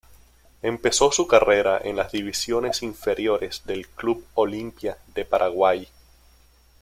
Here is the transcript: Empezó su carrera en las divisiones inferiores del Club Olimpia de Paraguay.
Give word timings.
Empezó 0.63 1.11
su 1.11 1.27
carrera 1.27 1.79
en 1.83 1.95
las 1.95 2.11
divisiones 2.11 2.81
inferiores 2.81 3.61
del 3.67 3.87
Club 3.87 4.25
Olimpia 4.33 4.97
de 5.13 5.25
Paraguay. 5.25 5.87